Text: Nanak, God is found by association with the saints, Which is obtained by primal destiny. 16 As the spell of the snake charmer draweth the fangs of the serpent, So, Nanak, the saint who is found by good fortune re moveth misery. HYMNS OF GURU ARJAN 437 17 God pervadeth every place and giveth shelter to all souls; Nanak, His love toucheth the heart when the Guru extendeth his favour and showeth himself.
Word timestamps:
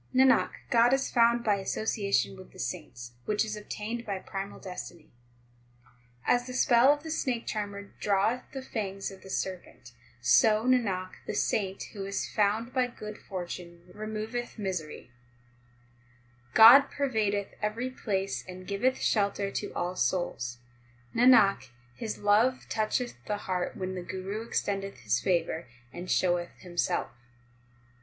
Nanak, 0.15 0.49
God 0.71 0.93
is 0.93 1.11
found 1.11 1.43
by 1.43 1.57
association 1.57 2.35
with 2.35 2.53
the 2.53 2.57
saints, 2.57 3.11
Which 3.25 3.45
is 3.45 3.55
obtained 3.55 4.03
by 4.03 4.17
primal 4.17 4.59
destiny. 4.59 5.11
16 6.21 6.21
As 6.35 6.47
the 6.47 6.53
spell 6.53 6.91
of 6.91 7.03
the 7.03 7.11
snake 7.11 7.45
charmer 7.45 7.83
draweth 7.83 8.41
the 8.51 8.63
fangs 8.63 9.11
of 9.11 9.21
the 9.21 9.29
serpent, 9.29 9.91
So, 10.19 10.65
Nanak, 10.65 11.11
the 11.27 11.35
saint 11.35 11.83
who 11.93 12.03
is 12.05 12.27
found 12.27 12.73
by 12.73 12.87
good 12.87 13.19
fortune 13.19 13.91
re 13.93 14.07
moveth 14.07 14.57
misery. 14.57 15.11
HYMNS 16.55 16.55
OF 16.55 16.55
GURU 16.55 16.65
ARJAN 16.65 16.89
437 17.59 17.59
17 17.61 17.61
God 17.61 17.61
pervadeth 17.61 17.61
every 17.61 17.89
place 17.91 18.43
and 18.47 18.67
giveth 18.67 18.99
shelter 18.99 19.51
to 19.51 19.71
all 19.75 19.95
souls; 19.95 20.57
Nanak, 21.13 21.69
His 21.93 22.17
love 22.17 22.65
toucheth 22.69 23.23
the 23.27 23.37
heart 23.45 23.77
when 23.77 23.93
the 23.93 24.01
Guru 24.01 24.41
extendeth 24.47 25.01
his 25.01 25.19
favour 25.21 25.67
and 25.93 26.09
showeth 26.09 26.53
himself. 26.57 27.11